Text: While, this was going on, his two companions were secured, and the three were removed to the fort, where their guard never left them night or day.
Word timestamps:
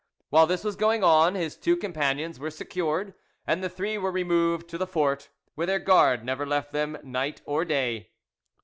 While, 0.31 0.47
this 0.47 0.63
was 0.63 0.75
going 0.75 1.03
on, 1.03 1.35
his 1.35 1.55
two 1.55 1.77
companions 1.77 2.39
were 2.39 2.49
secured, 2.49 3.13
and 3.45 3.63
the 3.63 3.69
three 3.69 3.99
were 3.99 4.11
removed 4.11 4.67
to 4.69 4.79
the 4.79 4.87
fort, 4.87 5.29
where 5.53 5.67
their 5.67 5.77
guard 5.77 6.25
never 6.25 6.43
left 6.47 6.71
them 6.73 6.97
night 7.03 7.41
or 7.45 7.63
day. 7.65 8.09